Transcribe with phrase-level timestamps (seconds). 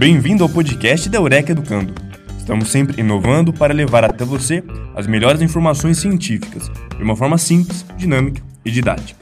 [0.00, 1.92] Bem-vindo ao podcast da Eureka Educando.
[2.38, 4.64] Estamos sempre inovando para levar até você
[4.96, 9.20] as melhores informações científicas de uma forma simples, dinâmica e didática.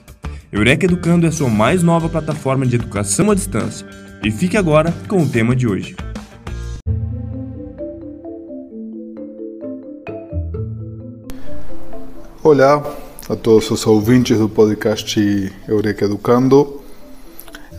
[0.52, 3.84] Eureka Educando é a sua mais nova plataforma de educação à distância.
[4.22, 5.96] E fique agora com o tema de hoje.
[12.40, 12.88] Olá
[13.28, 16.77] a todos os ouvintes do podcast Eureka Educando.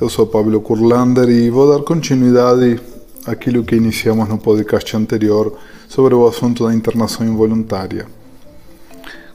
[0.01, 2.79] Eu sou Pablo Kurlander e vou dar continuidade
[3.25, 5.57] àquilo que iniciamos no podcast anterior
[5.89, 8.07] sobre o assunto da internação involuntária.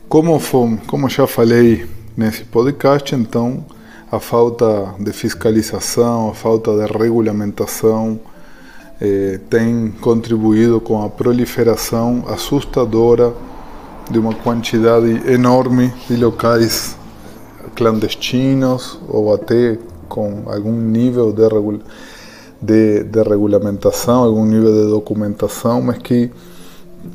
[0.08, 0.40] Como,
[0.86, 3.62] como já falei nesse podcast, então,
[4.10, 8.18] a falta de fiscalização, a falta de regulamentação
[9.02, 13.34] eh, tem contribuído com a proliferação assustadora
[14.10, 16.96] de uma quantidade enorme de locais
[17.74, 19.76] clandestinos ou até
[20.08, 21.80] com algum nível de, regula
[22.60, 26.30] de, de regulamentação, algum nível de documentação, mas que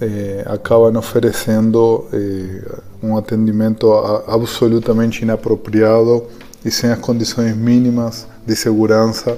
[0.02, 2.62] eh, acabam oferecendo eh,
[3.02, 3.92] um atendimento
[4.28, 6.24] absolutamente inapropriado
[6.64, 9.38] e sem as condições mínimas de segurança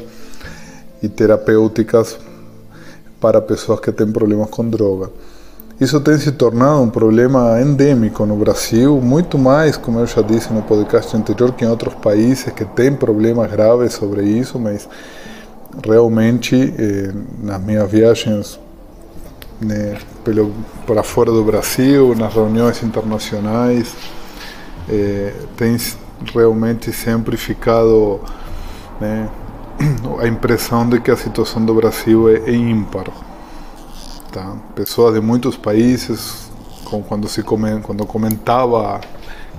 [1.02, 2.18] e terapêuticas
[3.20, 5.09] para pessoas que têm problemas com droga.
[5.82, 10.54] Isso tem se tornado um problema endêmico no Brasil, muito mais, como eu já disse
[10.54, 14.88] no podcast anterior, que em outros países que têm problemas graves sobre isso, mas
[15.84, 18.59] realmente eh, nas minhas viagens
[19.59, 20.54] né, pelo,
[20.86, 23.96] para fora do Brasil, nas reuniões internacionais,
[24.88, 25.76] eh, tem
[26.32, 28.20] realmente sempre ficado
[29.00, 29.28] né,
[30.22, 33.31] a impressão de que a situação do Brasil é, é ímpar.
[34.32, 34.56] Tá?
[34.76, 36.50] Pessoas de muitos países,
[37.08, 39.02] quando se quando comentava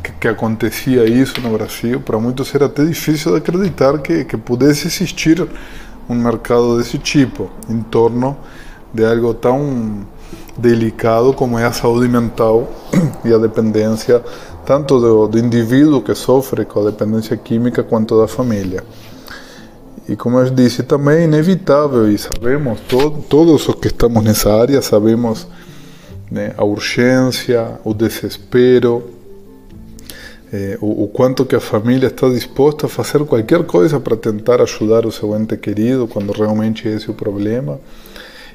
[0.02, 4.36] que, que, acontecia isso no Brasil, para muitos era até difícil de acreditar que, que
[4.36, 5.46] pudesse existir
[6.08, 8.34] um mercado desse tipo, em torno
[8.94, 10.06] de algo tão
[10.56, 12.66] delicado como é a saúde mental
[13.26, 14.22] e a dependência,
[14.64, 18.82] tanto do, do indivíduo que sofre com a dependência química, quanto da família.
[20.08, 24.52] E como eu disse, também é inevitável, e sabemos, todo, todos os que estamos nessa
[24.52, 25.46] área, sabemos
[26.30, 29.10] né, a urgência, o desespero,
[30.52, 34.60] eh, o, o, quanto que a família está disposta a fazer qualquer coisa para tentar
[34.60, 37.78] ajudar o seu ente querido, quando realmente esse é o problema,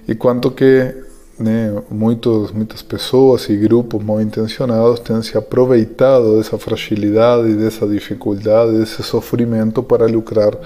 [0.08, 0.94] e quanto que
[1.40, 8.78] né, muitos, muitas pessoas e grupos mal intencionados têm se aproveitado dessa fragilidade, dessa dificuldade,
[8.78, 10.58] desse sofrimento para lucrar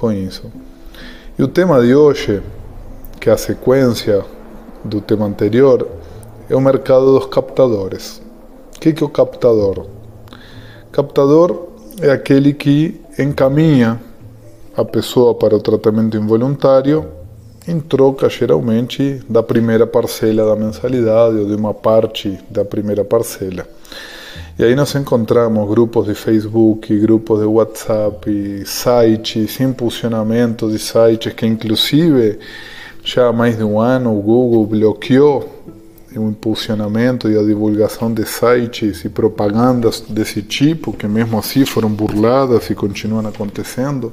[0.00, 0.50] com isso.
[1.38, 2.42] E o tema de hoje,
[3.20, 4.24] que é a sequência
[4.82, 5.86] do tema anterior,
[6.48, 8.22] é o mercado dos captadores.
[8.74, 9.86] O que é o captador?
[10.90, 11.68] Captador
[12.00, 14.00] é aquele que encaminha
[14.74, 17.06] a pessoa para o tratamento involuntário
[17.68, 23.66] em troca, geralmente, da primeira parcela da mensalidade ou de uma parte da primeira parcela.
[24.60, 31.46] E aí nós encontramos grupos de Facebook, grupos de WhatsApp, sites, impulsionamentos de sites que
[31.46, 32.38] inclusive
[33.02, 35.48] já há mais de um ano o Google bloqueou
[36.14, 41.88] o impulsionamento e a divulgação de sites e propagandas desse tipo, que mesmo assim foram
[41.88, 44.12] burladas e continuam acontecendo,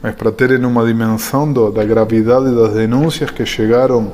[0.00, 4.12] mas para terem uma dimensão da gravidade das denúncias que chegaram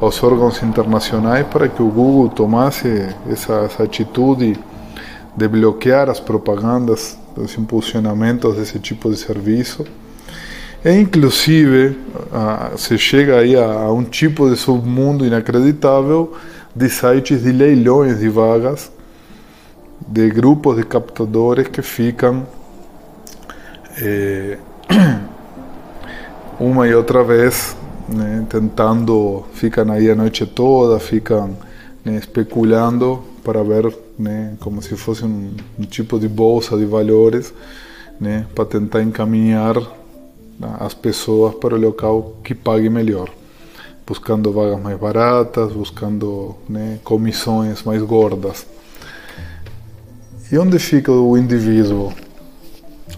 [0.00, 4.58] aos órgãos internacionais para que o Google tomasse essa atitude
[5.36, 9.86] de bloquear as propagandas, os impulsionamentos desse tipo de serviço.
[10.84, 11.98] E inclusive
[12.76, 16.32] se chega aí a, a um tipo de submundo inacreditável
[16.74, 18.90] de sites de leilões de vagas
[20.06, 22.46] de grupos de captadores que ficam
[24.00, 24.58] eh,
[26.58, 27.76] uma e outra vez
[28.08, 31.56] né, tentando, ficam aí a noite toda, ficam
[32.04, 37.52] né, especulando para ver, né, como se fosse um, um tipo de bolsa de valores,
[38.20, 39.76] né, para tentar encaminhar
[40.78, 43.30] as pessoas para o local que pague melhor,
[44.06, 48.66] buscando vagas mais baratas, buscando né, comissões mais gordas.
[50.52, 52.12] E onde fica o indivíduo?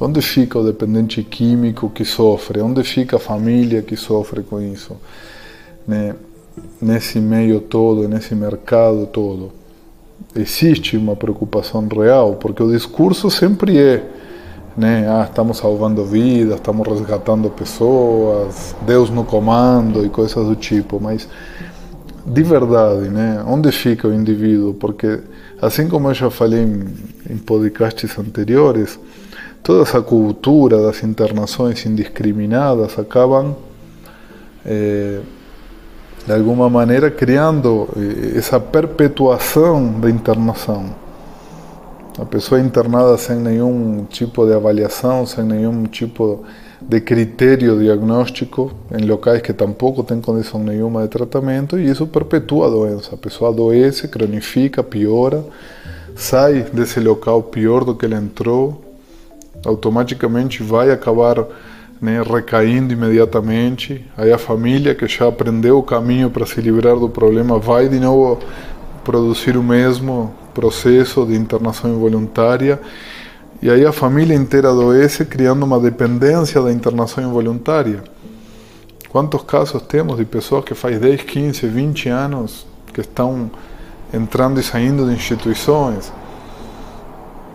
[0.01, 2.61] Onde fica o dependente químico que sofre?
[2.61, 4.97] Onde fica a família que sofre com isso?
[5.87, 6.15] Né?
[6.81, 9.62] Nesse meio todo, nesse mercado todo
[10.35, 14.05] existe uma preocupação real, porque o discurso sempre é,
[14.77, 21.01] né, ah, estamos salvando vidas, estamos resgatando pessoas, Deus no comando e coisas do tipo,
[21.01, 21.29] mas
[22.25, 24.75] de verdade, né, onde fica o indivíduo?
[24.75, 25.21] Porque
[25.61, 26.85] assim como eu já falei em,
[27.35, 28.99] em podcasts anteriores,
[29.63, 33.55] toda essa cultura das internações indiscriminadas acabam
[34.65, 35.21] é,
[36.27, 37.89] de alguma maneira criando
[38.37, 40.95] essa perpetuação da internação.
[42.19, 46.45] A pessoa é internada sem nenhum tipo de avaliação, sem nenhum tipo
[46.81, 52.67] de critério diagnóstico, em locais que tampouco tem condição nenhuma de tratamento, e isso perpetua
[52.67, 53.15] a doença.
[53.15, 55.43] A pessoa adoece, cronifica, piora,
[56.15, 58.83] sai desse local pior do que ele entrou,
[59.65, 61.47] automaticamente vai acabar
[62.03, 64.05] né, recaindo imediatamente.
[64.17, 68.01] Aí a família que já aprendeu o caminho para se livrar do problema vai de
[68.01, 68.41] novo
[69.05, 72.81] produzir o mesmo processo de internação involuntária.
[73.63, 78.03] E aí a família inteira adoece, criando uma dependência da internação involuntária.
[79.09, 83.49] Quantos casos temos de pessoas que faz 10, 15, 20 anos que estão
[84.13, 86.13] entrando e saindo de instituições?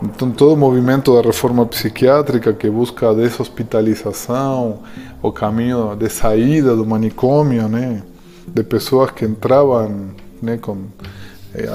[0.02, 4.80] Então, todo o movimento da reforma psiquiátrica que busca a deshospitalização,
[5.24, 8.04] o caminho de saída do manicômio, né,
[8.48, 10.12] de pessoas que entravam
[10.42, 10.86] né, com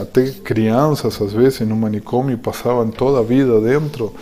[0.01, 4.15] até crianças, às vezes, no manicômio e passavam toda a vida dentro.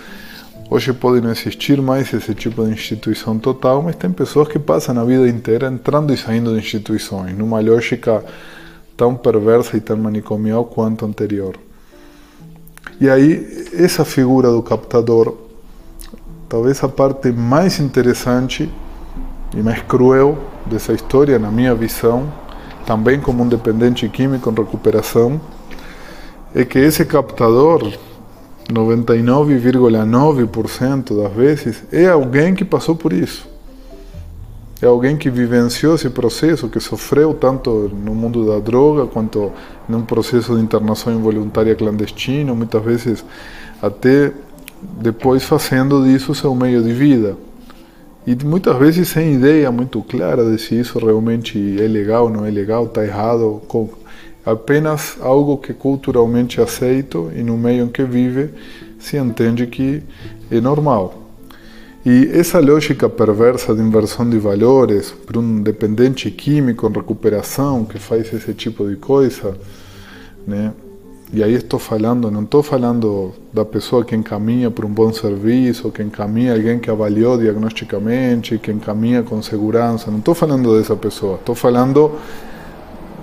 [0.71, 4.99] Hoje pode não existir mais esse tipo de instituição total, mas tem pessoas que passam
[4.99, 8.25] a vida inteira entrando e saindo de instituições, numa lógica
[8.97, 11.57] tão perversa e tão manicomial quanto anterior.
[13.01, 15.35] E aí, essa figura do captador,
[16.47, 18.71] talvez a parte mais interessante
[19.57, 20.37] e mais cruel
[20.67, 22.31] dessa história, na minha visão,
[22.85, 25.41] também como um dependente químico em recuperação,
[26.55, 27.91] é que esse captador,
[28.71, 33.50] 99,9% das vezes, é alguém que passou por isso.
[34.83, 39.53] É alguém que vivenciou esse processo, que sofreu tanto no mundo da droga quanto
[39.87, 43.25] num processo de internação involuntária clandestino, muitas vezes
[43.83, 44.33] até
[44.81, 47.37] depois fazendo disso seu meio de vida.
[48.27, 52.51] E muitas vezes sem ideia muito clara de se isso realmente é legal, não é
[52.51, 53.61] legal, está errado,
[54.47, 58.51] apenas algo que culturalmente aceito e no meio em que vive
[58.99, 60.03] se entende que
[60.51, 61.20] é normal.
[62.05, 67.99] E essa lógica perversa de inversão de valores para um dependente químico em recuperação que
[67.99, 69.55] faz esse tipo de coisa,
[70.47, 70.73] né?
[71.33, 75.93] E aí estou falando, não estou falando da pessoa que encaminha para um bom serviço,
[75.93, 80.11] que encaminha alguém que avaliou diagnosticamente, que encaminha com segurança.
[80.11, 81.37] Não estou falando dessa pessoa.
[81.37, 82.13] Estou falando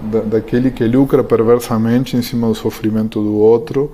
[0.09, 3.91] da, daquele que lucra perversamente em cima do sofrimento do outro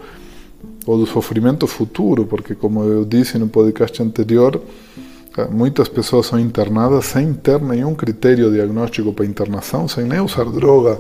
[0.86, 4.62] ou do sofrimento futuro, porque, como eu disse no podcast anterior,
[5.38, 10.46] eh, muitas pessoas são internadas sem ter nenhum critério diagnóstico para internação, sem nem usar
[10.46, 11.00] droga,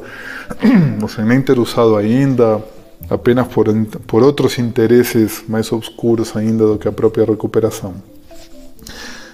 [1.01, 2.63] ou sem nem ter usado ainda,
[3.09, 3.65] apenas por,
[4.07, 7.93] por outros interesses mais obscuros ainda do que a própria recuperação.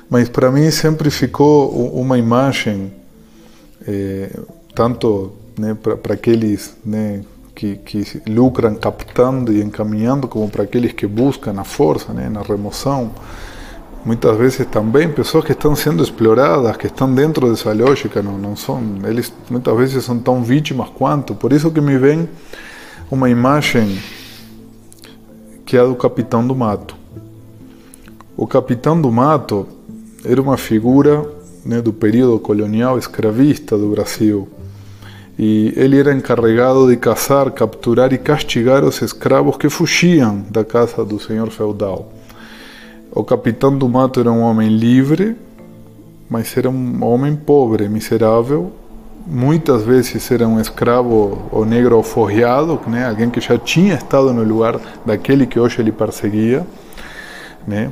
[0.09, 2.91] Mas para mim sempre ficou uma imagem,
[3.87, 4.31] eh,
[4.73, 7.21] tanto né, para aqueles né,
[7.59, 12.41] que, que lucram captando e encaminhando, como para aqueles que buscam a força, né, na
[12.41, 13.11] remoção.
[14.05, 18.55] Muitas vezes também pessoas que estão sendo exploradas, que estão dentro dessa lógica, não, não
[18.55, 21.35] são, eles muitas vezes são tão vítimas quanto.
[21.35, 22.29] Por isso que me vem
[23.11, 23.99] uma imagem
[25.65, 26.95] que é a do Capitão do Mato.
[28.37, 29.67] O Capitão do Mato
[30.23, 31.29] era uma figura
[31.65, 34.47] né, do período colonial escravista do Brasil
[35.41, 41.05] e ele era encarregado de caçar, capturar e castigar os escravos que fugiam da casa
[41.05, 42.11] do senhor feudal.
[43.09, 45.37] O capitão do mato era um homem livre,
[46.29, 48.69] mas era um homem pobre, miserável.
[49.25, 53.07] Muitas vezes era um escravo ou negro alforriado, né?
[53.07, 56.67] alguém que já tinha estado no lugar daquele que hoje ele perseguia,
[57.65, 57.89] né?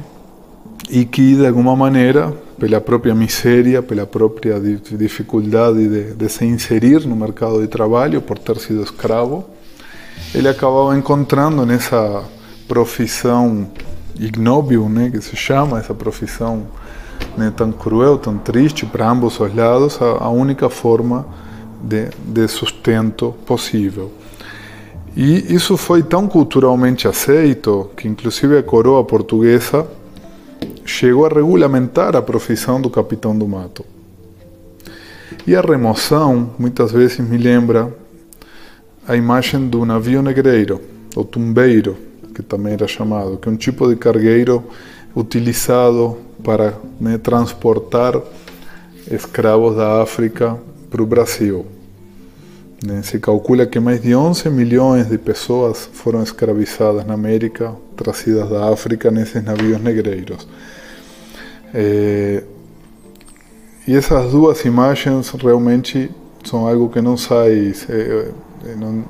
[0.89, 7.05] e que de alguma maneira pela própria miséria, pela própria dificuldade de, de, se inserir
[7.05, 9.45] no mercado de trabalho, por ter sido escravo,
[10.33, 12.23] ele acabava encontrando nessa
[12.67, 13.69] profissão
[14.19, 16.65] ignóbil, né, que se chama, essa profissão
[17.37, 21.25] né, tão cruel, tão triste para ambos os lados, a, a única forma
[21.81, 24.11] de, de sustento possível.
[25.15, 29.87] E isso foi tão culturalmente aceito que, inclusive, a coroa portuguesa
[30.88, 33.86] chegou a regulamentar a profissão do capitão do mato.
[35.46, 37.94] E a remoção, muitas vezes, me lembra
[39.08, 40.82] a imagem do navio negreiro,
[41.15, 41.98] ou tumbeiro,
[42.34, 44.63] que também era chamado, que é um tipo de cargueiro
[45.15, 48.22] utilizado para né, transportar
[49.12, 50.58] escravos da África
[50.89, 51.65] para o Brasil.
[52.84, 58.48] Né, se calcula que mais de 11 milhões de pessoas foram escravizadas na América, trazidas
[58.50, 60.48] da África nesses navios negreiros.
[61.74, 62.43] É,
[63.88, 66.12] e essas duas imagens realmente
[66.43, 68.31] são algo que não sai é,
[68.77, 69.03] não,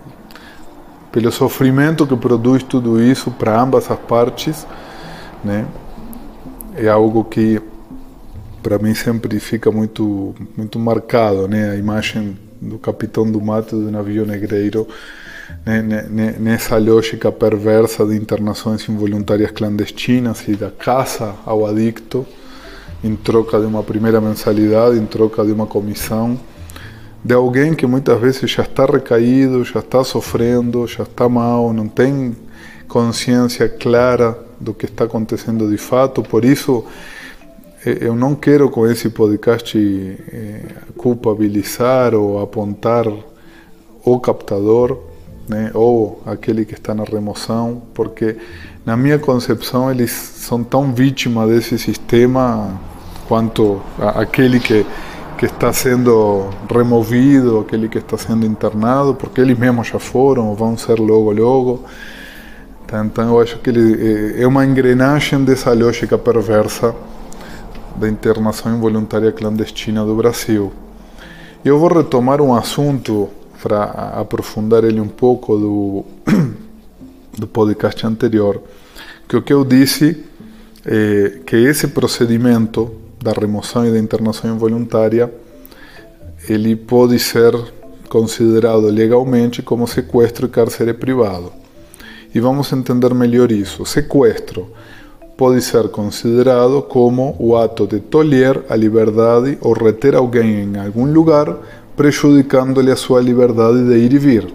[1.11, 4.65] pelo sofrimento que produz tudo isso para ambas as partes,
[5.43, 5.65] né?
[6.75, 7.61] É algo que
[8.61, 11.71] para mim sempre fica muito muito marcado, né?
[11.71, 14.87] A imagem do capitão do mato do navio negreiro
[15.65, 16.05] né?
[16.39, 22.25] nessa lógica perversa de internações involuntárias clandestinas e da caça ao adicto
[23.03, 26.39] em troca de uma primeira mensalidade, em troca de uma comissão,
[27.23, 31.87] de alguém que muitas vezes já está recaído, já está sofrendo, já está mal, não
[31.87, 32.35] tem
[32.87, 36.23] consciência clara do que está acontecendo de fato.
[36.23, 36.85] Por isso,
[38.01, 40.61] eu não quero com esse podcast eh,
[40.97, 43.05] culpabilizar ou apontar
[44.03, 44.97] o captador,
[45.47, 48.35] né, ou aquele que está na remoção, porque
[48.85, 52.79] na minha concepção eles são tão vítimas desse sistema
[53.27, 54.85] quanto aquele que
[55.37, 60.75] que está sendo removido, aquele que está sendo internado, porque eles mesmos já foram vão
[60.75, 61.83] ser logo logo.
[62.87, 66.95] Então eu acho que ele é uma engrenagem dessa lógica perversa
[67.97, 70.71] da internação involuntária clandestina do Brasil.
[71.65, 73.29] Eu vou retomar um assunto
[73.61, 73.83] para
[74.19, 76.05] aprofundar ele um pouco do,
[77.37, 78.61] do podcast anterior,
[79.27, 80.23] que o que eu disse
[80.85, 85.33] é que esse procedimento da remoção e da internação involuntária
[86.47, 87.51] ele pode ser
[88.07, 91.51] considerado legalmente como sequestro e cárcere privado.
[92.33, 93.85] E vamos entender melhor isso.
[93.85, 94.71] Sequestro
[95.37, 101.05] pode ser considerado como o ato de tolher a liberdade ou reter alguém em algum
[101.05, 101.55] lugar,
[101.95, 104.47] prejudicando-lhe a sua liberdade de ir e vir.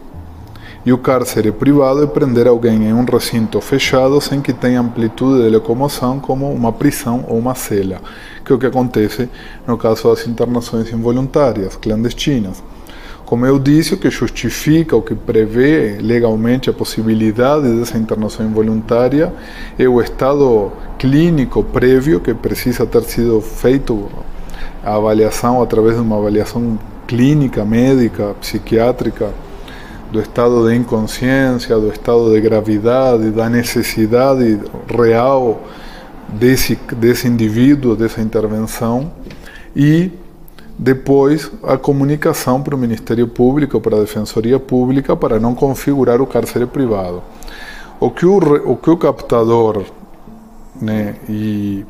[0.85, 5.45] E o cárcere privado é prender alguém em um recinto fechado sem que tenha amplitude
[5.45, 8.01] de locomoção, como uma prisão ou uma cela,
[8.45, 9.29] que é o que acontece
[9.65, 12.61] no caso das internações involuntárias, clandestinas.
[13.33, 19.33] Como eu disse, o que justifica, o que prevê legalmente a possibilidade dessa internação involuntária
[19.79, 24.07] é o estado clínico prévio que precisa ter sido feito
[24.85, 29.31] a avaliação através de uma avaliação clínica, médica, psiquiátrica,
[30.12, 34.61] do estado de inconsciência, do estado de gravidade, da necessidade
[34.95, 35.59] real
[36.29, 39.11] desse, desse indivíduo, dessa intervenção,
[39.75, 40.11] e
[40.79, 46.26] depois, a comunicação para o Ministério Público, para a Defensoria Pública, para não configurar o
[46.26, 47.23] cárcere privado.
[48.00, 49.85] O que o, o, que o captador
[50.81, 51.85] né, e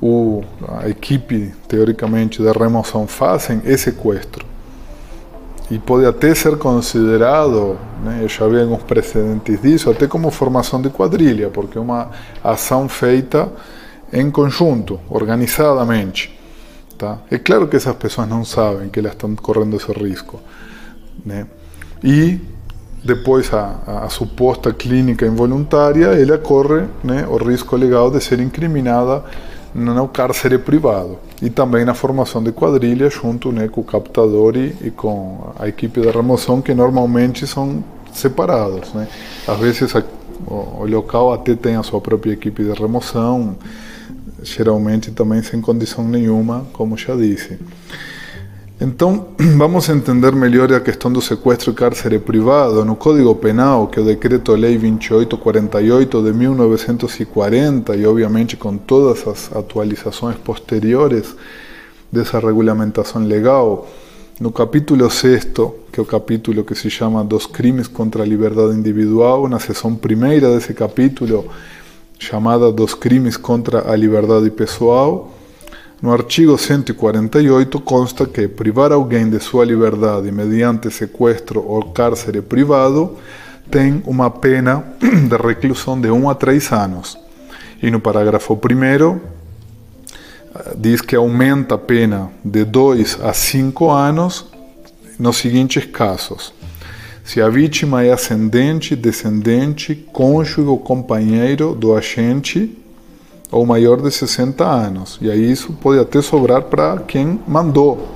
[0.00, 4.44] o, a equipe, teoricamente, de remoção fazem é sequestro.
[5.68, 10.80] E pode até ser considerado, né, eu já vi alguns precedentes disso, até como formação
[10.80, 12.10] de quadrilha, porque é uma
[12.44, 13.50] ação feita
[14.12, 16.35] em conjunto, organizadamente.
[16.96, 17.18] Tá?
[17.30, 20.40] É claro que essas pessoas não sabem que elas estão correndo esse risco.
[21.24, 21.46] Né?
[22.02, 22.40] E
[23.04, 29.22] depois a, a, suposta clínica involuntária, ela corre né, o risco legal de ser incriminada
[29.74, 34.90] no cárcere privado e também na formação de quadrilha junto né, com o captador e,
[34.90, 38.92] com a equipe de remoção que normalmente são separados.
[38.94, 39.06] Né?
[39.46, 40.02] Às vezes a,
[40.46, 43.54] o local até tem a sua própria equipe de remoção,
[44.42, 47.58] geralmente também sem condição nenhuma, como já disse.
[48.78, 52.84] Então, vamos entender melhor a questão do sequestro e cárcere privado.
[52.84, 60.36] No Código Penal, que o Decreto-Lei 2848 de 1940, e obviamente com todas as atualizações
[60.36, 61.34] posteriores
[62.12, 63.88] dessa regulamentação legal,
[64.38, 65.46] no capítulo 6,
[65.90, 69.94] que é o capítulo que se chama Dos crimes contra a liberdade individual, na seção
[69.94, 71.48] primeira desse capítulo,
[72.18, 75.32] chamada dos crimes contra a liberdade pessoal,
[76.00, 83.16] no artigo 148 consta que privar alguém de sua liberdade mediante sequestro ou cárcere privado
[83.70, 87.18] tem uma pena de reclusão de 1 a 3 anos.
[87.82, 89.20] E no parágrafo 1
[90.76, 94.44] diz que aumenta a pena de 2 a 5 anos
[95.18, 96.52] nos seguintes casos:
[97.26, 102.70] se a vítima é ascendente, descendente, cônjuge ou companheiro do agente
[103.50, 105.18] ou maior de 60 anos.
[105.20, 108.06] E aí isso pode até sobrar para quem mandou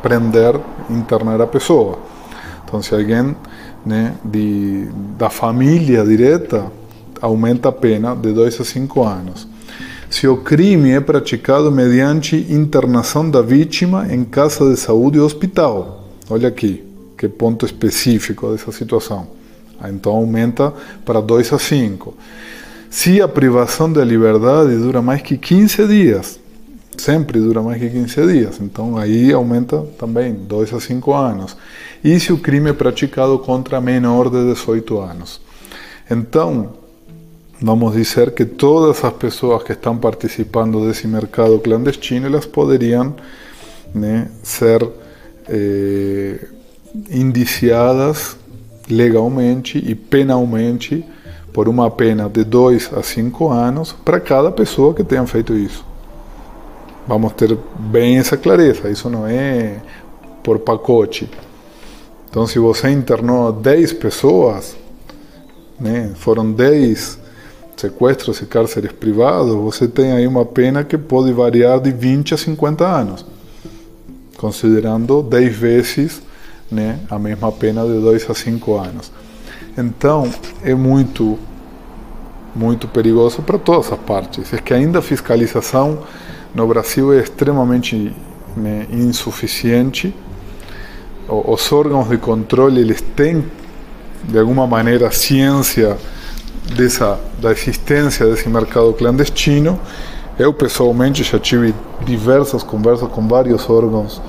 [0.00, 0.54] prender,
[0.88, 1.98] internar a pessoa.
[2.64, 3.34] Então, se alguém
[3.84, 4.86] né, de,
[5.18, 6.66] da família direta,
[7.20, 9.48] aumenta a pena de 2 a 5 anos.
[10.08, 16.04] Se o crime é praticado mediante internação da vítima em casa de saúde ou hospital.
[16.30, 16.93] Olha aqui
[17.24, 19.26] que ponto específico dessa situação.
[19.88, 20.72] Então aumenta
[21.04, 22.14] para 2 a 5.
[22.90, 26.38] Se a privação da liberdade dura mais que 15 dias,
[26.96, 28.60] sempre dura mais que 15 dias.
[28.60, 31.56] Então aí aumenta também 2 a 5 anos.
[32.02, 35.40] E se o crime é praticado contra menor de 18 anos.
[36.10, 36.74] Então,
[37.60, 43.14] vamos dizer que todas as pessoas que estão participando desse mercado clandestino, elas poderiam
[43.94, 44.86] né, ser
[45.48, 46.38] eh,
[47.10, 48.36] indiciadas
[48.88, 51.04] legalmente e penalmente
[51.52, 55.84] por uma pena de 2 a 5 anos para cada pessoa que tenha feito isso.
[57.06, 59.80] Vamos ter bem essa clareza, isso não é
[60.42, 61.28] por pacote.
[62.28, 64.76] Então, se você internou 10 pessoas,
[65.78, 67.18] né, foram 10
[67.76, 72.36] sequestros e cárceres privados, você tem aí uma pena que pode variar de 20 a
[72.36, 73.24] 50 anos,
[74.36, 76.22] considerando 10 vezes
[76.70, 79.12] né, a mesma pena de 2 a 5 anos.
[79.76, 80.30] Então,
[80.62, 81.38] é muito,
[82.54, 84.52] muito perigoso para todas as partes.
[84.52, 85.98] É que ainda a fiscalização
[86.54, 88.14] no Brasil é extremamente
[88.56, 90.14] né, insuficiente.
[91.28, 93.44] Os órgãos de controle eles têm,
[94.22, 95.96] de alguma maneira, ciência
[96.76, 99.78] dessa, da existência desse mercado clandestino.
[100.38, 104.20] Eu, pessoalmente, já tive diversas conversas com vários órgãos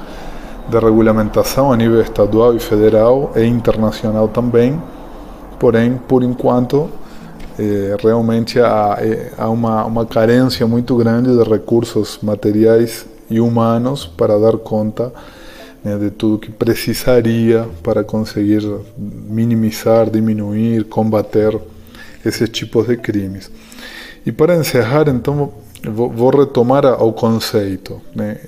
[0.67, 4.81] de regulamentação a nível estadual e federal e internacional também.
[5.59, 6.89] Porém, por enquanto,
[7.57, 14.05] eh, realmente há, eh, há uma, uma carência muito grande de recursos materiais e humanos
[14.05, 15.11] para dar conta
[15.83, 18.63] né, de tudo que precisaria para conseguir
[18.97, 21.57] minimizar, diminuir, combater
[22.25, 23.51] esses tipos de crimes.
[24.25, 25.53] E para encerrar, então,
[25.83, 28.01] vou, retomar o conceito.
[28.13, 28.39] Né?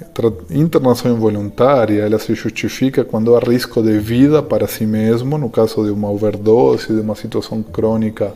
[0.50, 5.84] Internação involuntária ela se justifica quando há risco de vida para si mesmo, no caso
[5.84, 8.34] de uma overdose, de uma situação crônica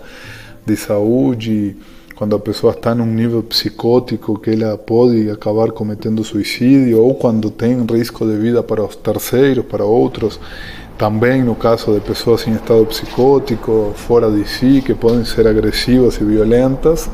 [0.66, 1.76] de saúde,
[2.16, 7.50] quando a pessoa está num nível psicótico que ela pode acabar cometendo suicídio, ou quando
[7.50, 10.40] tem risco de vida para os terceiros, para outros,
[11.00, 16.18] também no caso de pessoas em estado psicótico, fora de si, que podem ser agressivas
[16.22, 17.10] e violentas.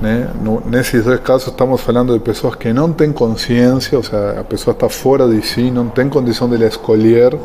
[0.00, 0.28] Né?
[0.42, 4.44] No, nesses dois casos estamos falando de pessoas que não têm consciência, ou seja, a
[4.44, 7.36] pessoa está fora de si, não tem condição de escolher,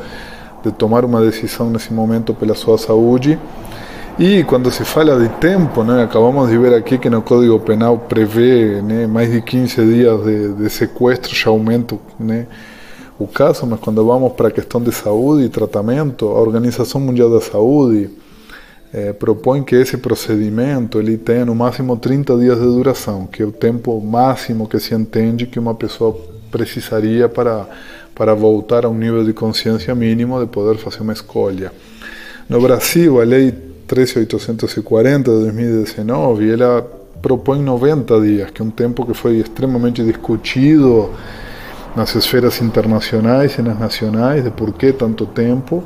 [0.63, 3.39] de tomar uma decisão nesse momento pela sua saúde.
[4.19, 7.97] E quando se fala de tempo, né, acabamos de ver aqui que no Código Penal
[7.97, 12.45] prevê né, mais de 15 dias de, de sequestro, já aumenta né,
[13.17, 17.29] o caso, mas quando vamos para a questão de saúde e tratamento, a Organização Mundial
[17.29, 18.09] da Saúde
[18.93, 23.45] eh, propõe que esse procedimento ele tenha no máximo 30 dias de duração, que é
[23.45, 26.17] o tempo máximo que se entende que uma pessoa
[26.51, 27.65] precisaria para,
[28.13, 31.71] para voltar a um nível de consciência mínimo de poder fazer uma escolha.
[32.49, 33.53] No Brasil, a lei
[33.87, 36.81] 13840 de 2019, ela
[37.21, 41.11] propõe 90 dias, que é um tempo que foi extremamente discutido
[41.95, 45.83] nas esferas internacionais e nas nacionais, de por que tanto tempo.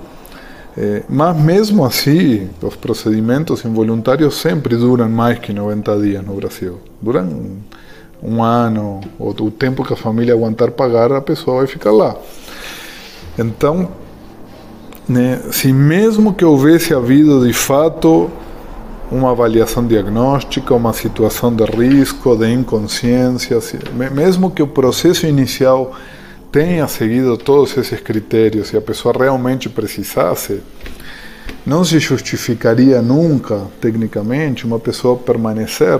[0.78, 6.80] É, mas mesmo assim, os procedimentos involuntários sempre duram mais que 90 dias no Brasil.
[7.02, 7.58] Duram
[8.22, 12.16] um ano, ou o tempo que a família aguentar pagar, a pessoa vai ficar lá.
[13.38, 13.90] Então,
[15.08, 18.30] né, se mesmo que houvesse havido de fato
[19.12, 23.60] uma avaliação diagnóstica, uma situação de risco, de inconsciência,
[24.12, 25.94] mesmo que o processo inicial
[26.56, 30.62] tenha seguido todos esses critérios e a pessoa realmente precisasse,
[31.65, 36.00] não se justificaria nunca, tecnicamente, uma pessoa permanecer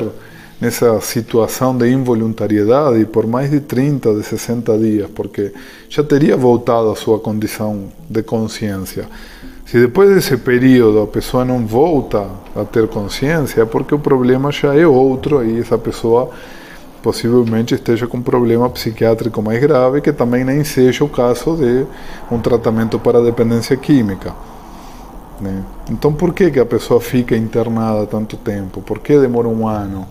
[0.62, 5.52] nessa situação de involuntariedade por mais de 30, de 60 dias, porque
[5.89, 9.10] já teria voltado à sua condição de consciência.
[9.65, 14.54] Se depois desse período a pessoa não volta a ter consciência, é porque o problema
[14.54, 16.32] já é outro e essa pessoa
[17.06, 21.86] possivelmente esteja com um problema psiquiátrico mais grave, que também nem seja o caso de
[22.32, 24.34] um tratamento para dependência química.
[25.39, 25.63] Né?
[25.91, 28.82] Então, por que, que a pessoa fica internada tanto tempo?
[28.82, 30.08] Por que demora um ano?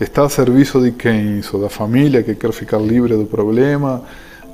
[0.00, 1.58] Está a serviço de quem isso?
[1.58, 4.02] Da família que quer ficar livre do problema,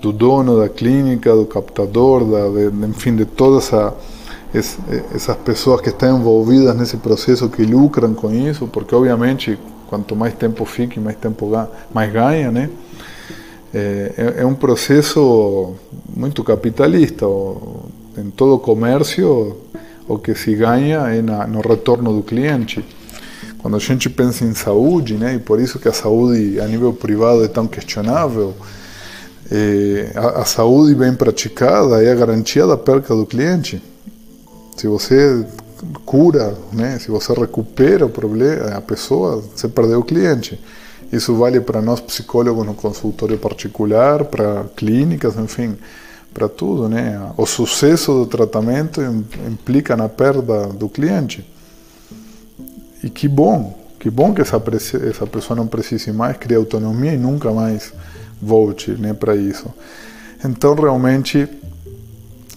[0.00, 3.92] do dono da clínica, do captador, da, de, enfim, de toda essa
[5.14, 9.58] essas pessoas que estão envolvidas nesse processo que lucram com isso, porque obviamente
[9.92, 11.50] quanto mais tempo fica, mais tempo
[11.92, 12.70] mais ganha, né?
[13.74, 15.74] É, é um processo
[16.16, 17.26] muito capitalista.
[18.16, 19.54] Em todo comércio,
[20.08, 22.82] o que se ganha é na, no retorno do cliente.
[23.58, 26.94] Quando a gente pensa em saúde, né, e por isso que a saúde a nível
[26.94, 28.54] privado é tão questionável,
[29.50, 33.82] é, a, a saúde bem praticada é a garantia da perca do cliente.
[34.74, 35.44] Se você
[36.04, 36.98] cura, né?
[36.98, 40.60] se você recupera o problema, a pessoa, você perdeu o cliente.
[41.12, 45.76] Isso vale para nós psicólogos no consultório particular, para clínicas, enfim,
[46.32, 47.20] para tudo, né?
[47.36, 49.02] O sucesso do tratamento
[49.46, 51.46] implica na perda do cliente.
[53.04, 54.62] E que bom, que bom que essa,
[55.08, 57.92] essa pessoa não precise mais criar autonomia e nunca mais
[58.40, 59.66] volte né, para isso.
[60.44, 61.48] Então, realmente,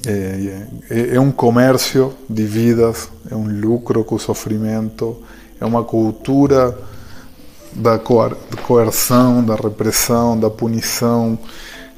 [0.07, 5.17] é, é, é, um comércio de vidas, é um lucro com sofrimento,
[5.59, 6.77] é uma cultura
[7.73, 11.37] da coerção, da repressão, da punição,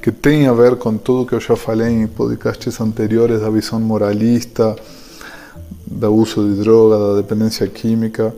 [0.00, 3.78] que tem a ver com tudo que eu já falei em podcasts anteriores, da visão
[3.78, 4.74] moralista,
[5.86, 8.34] do uso de droga, da dependência química,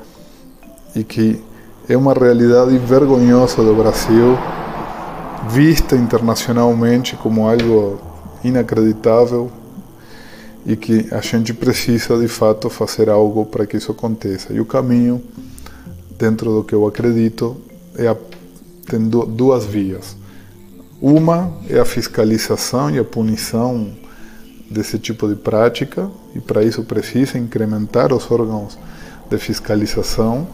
[0.96, 1.40] e que
[1.88, 4.37] é uma realidade vergonhosa do Brasil,
[5.48, 8.00] vista internacionalmente como algo
[8.42, 9.50] inacreditável
[10.70, 14.52] e que a gente precisa de fato fazer algo para que isso aconteça.
[14.52, 15.20] E o caminho,
[16.16, 17.61] dentro do que eu acredito,
[17.96, 18.16] é a,
[18.87, 20.16] tem duas vias.
[21.02, 23.90] Uma é a fiscalização e a punição
[24.70, 28.78] desse tipo de prática, e para isso precisa incrementar os órgãos
[29.28, 30.46] de fiscalização.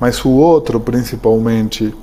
[0.00, 1.94] Mas o outro, principalmente,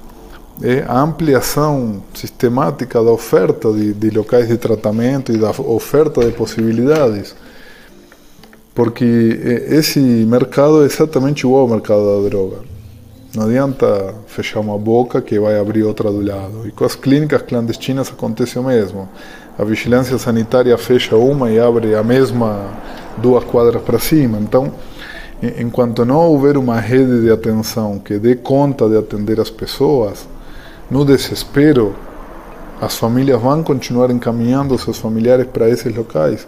[0.63, 6.32] é a ampliação sistemática da oferta de, de locais de tratamento e da oferta de
[6.32, 7.36] possibilidades.
[8.74, 12.58] Porque esse mercado é exatamente igual ao mercado da droga.
[13.36, 16.67] Não adianta fechar uma boca que vai abrir outra do lado.
[16.67, 19.08] E com as clínicas clandestinas acontece o mesmo.
[19.58, 22.71] A vigilância sanitária fecha uma e abre a mesma
[23.17, 24.38] duas quadras para cima.
[24.38, 24.71] Então,
[25.60, 30.28] enquanto não houver uma rede de atenção que dê conta de atender as pessoas,
[30.91, 31.95] no desespero,
[32.82, 36.45] as famílias vão continuar encaminhando seus familiares para esses locais,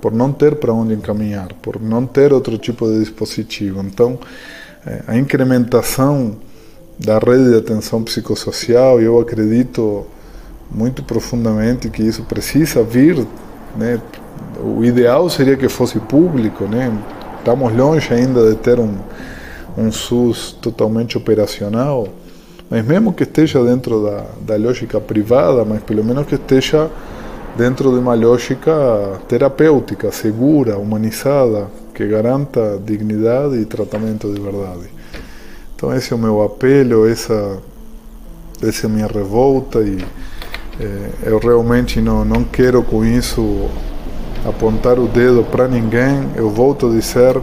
[0.00, 3.82] por não ter para onde encaminhar, por não ter outro tipo de dispositivo.
[3.82, 4.18] Então,
[4.86, 6.36] eh, a incrementação
[6.98, 10.06] da rede de atenção psicossocial, eu acredito
[10.70, 13.26] muito profundamente que isso precisa vir,
[13.76, 14.00] né?
[14.58, 16.90] O ideal seria que fosse público, né?
[17.36, 18.94] Estamos longe ainda de ter um,
[19.76, 22.08] um SUS totalmente operacional,
[22.70, 26.88] mas mesmo que esteja dentro da, da lógica privada, mas pelo menos que esteja
[27.56, 28.72] dentro de uma lógica
[29.26, 34.88] terapêutica, segura, humanizada, que garanta dignidade e tratamento de verdade.
[35.74, 37.58] Então esse é o meu apelo, essa,
[38.62, 39.98] essa é a minha revolta e
[40.78, 43.68] é, eu realmente não, não quero com isso
[44.46, 46.30] apontar o dedo para ninguém.
[46.36, 47.36] Eu volto a dizer,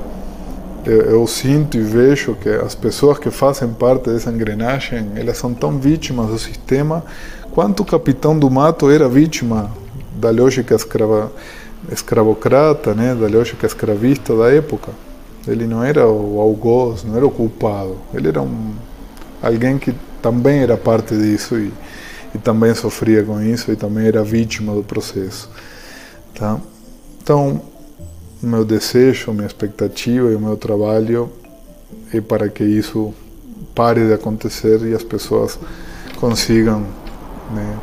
[0.88, 5.54] eu, eu, sinto e vejo que as pessoas que fazem parte dessa engrenagem, elas são
[5.54, 7.04] tão vítimas do sistema
[7.52, 9.69] quanto o capitão do mato era vítima
[10.15, 11.30] da lógica escrava,
[11.91, 14.93] escravocrata, né, da lógica escravista da época.
[15.45, 17.97] Ele não era o algoz, não era o culpado.
[18.13, 18.73] Ele era um
[19.43, 21.73] alguém que também era parte disso e,
[22.34, 25.50] e também sofria com isso e também era vítima do processo.
[26.34, 26.60] Tá?
[27.21, 27.62] Então,
[28.41, 31.32] meu desejo, minha expectativa e o meu trabalho
[32.13, 33.13] é para que isso
[33.73, 35.60] pare de acontecer e as pessoas
[36.19, 36.82] consigam
[37.52, 37.80] né,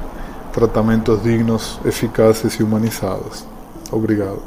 [0.53, 3.45] tratamentos dignos, eficazes e humanizados.
[3.90, 4.43] Obrigado.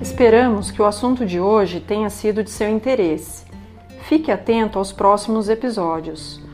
[0.00, 3.44] Esperamos que o assunto de hoje tenha sido de seu interesse.
[4.02, 6.49] Fique atento aos próximos episódios.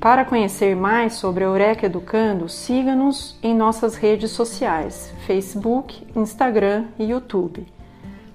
[0.00, 7.04] Para conhecer mais sobre a Eureka Educando, siga-nos em nossas redes sociais: Facebook, Instagram e
[7.04, 7.66] YouTube.